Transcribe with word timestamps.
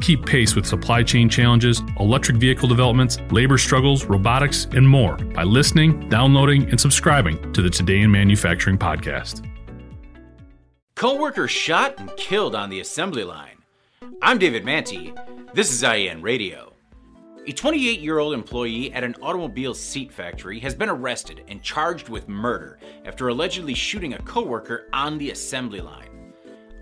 Keep 0.00 0.24
pace 0.24 0.56
with 0.56 0.66
supply 0.66 1.02
chain 1.02 1.28
challenges, 1.28 1.82
electric 1.98 2.38
vehicle 2.38 2.68
developments, 2.68 3.18
labor 3.30 3.58
struggles, 3.58 4.06
robotics, 4.06 4.66
and 4.72 4.88
more 4.88 5.16
by 5.16 5.44
listening, 5.44 6.08
downloading, 6.08 6.68
and 6.70 6.80
subscribing 6.80 7.52
to 7.52 7.60
the 7.60 7.70
Today 7.70 8.00
in 8.00 8.10
Manufacturing 8.10 8.78
podcast. 8.78 9.46
Co-worker 10.96 11.48
shot 11.48 11.98
and 11.98 12.14
killed 12.16 12.54
on 12.54 12.70
the 12.70 12.80
assembly 12.80 13.24
line. 13.24 13.56
I'm 14.22 14.38
David 14.38 14.64
Mantey. 14.64 15.14
This 15.54 15.72
is 15.72 15.82
IEN 15.82 16.22
Radio. 16.22 16.72
A 17.46 17.52
28 17.52 18.00
year 18.00 18.18
old 18.18 18.34
employee 18.34 18.92
at 18.92 19.02
an 19.02 19.16
automobile 19.22 19.72
seat 19.72 20.12
factory 20.12 20.58
has 20.60 20.74
been 20.74 20.90
arrested 20.90 21.42
and 21.48 21.62
charged 21.62 22.10
with 22.10 22.28
murder 22.28 22.78
after 23.06 23.28
allegedly 23.28 23.74
shooting 23.74 24.12
a 24.12 24.22
coworker 24.22 24.88
on 24.92 25.16
the 25.16 25.30
assembly 25.30 25.80
line. 25.80 26.09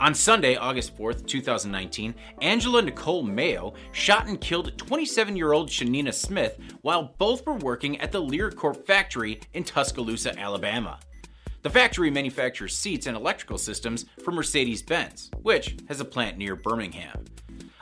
On 0.00 0.14
Sunday, 0.14 0.54
August 0.54 0.96
4th, 0.96 1.26
2019, 1.26 2.14
Angela 2.40 2.82
Nicole 2.82 3.24
Mayo 3.24 3.74
shot 3.90 4.28
and 4.28 4.40
killed 4.40 4.78
27 4.78 5.34
year 5.34 5.52
old 5.52 5.68
Shanina 5.68 6.14
Smith 6.14 6.56
while 6.82 7.14
both 7.18 7.44
were 7.44 7.54
working 7.54 8.00
at 8.00 8.12
the 8.12 8.20
Lear 8.20 8.52
Corp 8.52 8.86
factory 8.86 9.40
in 9.54 9.64
Tuscaloosa, 9.64 10.38
Alabama. 10.38 11.00
The 11.62 11.70
factory 11.70 12.12
manufactures 12.12 12.78
seats 12.78 13.08
and 13.08 13.16
electrical 13.16 13.58
systems 13.58 14.06
for 14.22 14.30
Mercedes 14.30 14.82
Benz, 14.82 15.32
which 15.42 15.76
has 15.88 15.98
a 15.98 16.04
plant 16.04 16.38
near 16.38 16.54
Birmingham. 16.54 17.24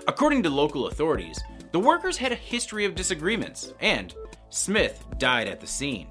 According 0.09 0.43
to 0.45 0.51
local 0.51 0.87
authorities, 0.87 1.39
the 1.73 1.79
workers 1.79 2.17
had 2.17 2.33
a 2.33 2.37
history 2.37 2.87
of 2.87 2.95
disagreements, 2.95 3.75
and 3.81 4.15
Smith 4.49 5.05
died 5.19 5.49
at 5.49 5.61
the 5.61 5.67
scene. 5.67 6.09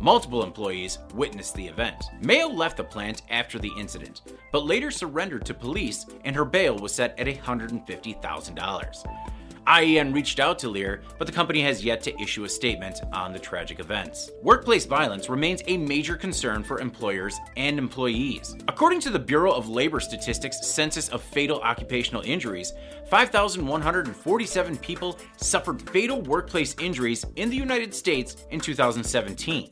Multiple 0.00 0.42
employees 0.42 0.98
witnessed 1.14 1.54
the 1.54 1.66
event. 1.66 2.04
Mayo 2.20 2.48
left 2.48 2.76
the 2.76 2.84
plant 2.84 3.22
after 3.30 3.58
the 3.58 3.70
incident, 3.78 4.22
but 4.50 4.66
later 4.66 4.90
surrendered 4.90 5.44
to 5.46 5.54
police 5.54 6.06
and 6.24 6.34
her 6.34 6.44
bail 6.44 6.76
was 6.76 6.94
set 6.94 7.18
at 7.18 7.26
$150,000. 7.26 9.06
IEN 9.66 10.12
reached 10.12 10.40
out 10.40 10.58
to 10.58 10.68
Lear, 10.68 11.02
but 11.18 11.26
the 11.26 11.32
company 11.32 11.60
has 11.62 11.84
yet 11.84 12.02
to 12.02 12.20
issue 12.20 12.44
a 12.44 12.48
statement 12.48 13.00
on 13.12 13.32
the 13.32 13.38
tragic 13.38 13.80
events. 13.80 14.30
Workplace 14.42 14.86
violence 14.86 15.28
remains 15.28 15.62
a 15.66 15.76
major 15.76 16.16
concern 16.16 16.64
for 16.64 16.80
employers 16.80 17.38
and 17.56 17.78
employees. 17.78 18.56
According 18.68 19.00
to 19.00 19.10
the 19.10 19.18
Bureau 19.18 19.52
of 19.52 19.68
Labor 19.68 20.00
Statistics 20.00 20.66
Census 20.66 21.08
of 21.10 21.22
Fatal 21.22 21.60
Occupational 21.60 22.22
Injuries, 22.22 22.72
5,147 23.08 24.76
people 24.78 25.18
suffered 25.36 25.88
fatal 25.90 26.22
workplace 26.22 26.74
injuries 26.80 27.24
in 27.36 27.48
the 27.48 27.56
United 27.56 27.94
States 27.94 28.44
in 28.50 28.60
2017. 28.60 29.70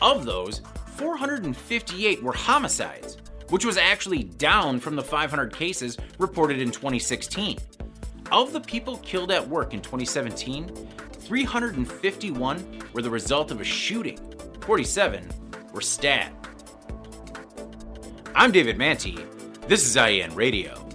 Of 0.00 0.24
those, 0.24 0.62
458 0.96 2.22
were 2.22 2.32
homicides, 2.32 3.18
which 3.50 3.64
was 3.64 3.76
actually 3.76 4.24
down 4.24 4.80
from 4.80 4.96
the 4.96 5.02
500 5.02 5.54
cases 5.54 5.98
reported 6.18 6.60
in 6.60 6.70
2016. 6.70 7.58
Of 8.30 8.52
the 8.52 8.60
people 8.60 8.98
killed 8.98 9.32
at 9.32 9.48
work 9.48 9.72
in 9.72 9.80
2017, 9.80 10.68
351 11.12 12.82
were 12.92 13.00
the 13.00 13.08
result 13.08 13.50
of 13.50 13.62
a 13.62 13.64
shooting, 13.64 14.18
47 14.60 15.26
were 15.72 15.80
stabbed. 15.80 16.48
I'm 18.34 18.52
David 18.52 18.76
Mantey. 18.76 19.24
This 19.66 19.86
is 19.86 19.96
IEN 19.96 20.34
Radio. 20.34 20.87